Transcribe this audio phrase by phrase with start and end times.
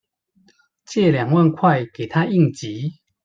[0.83, 2.95] 借兩萬塊給她應急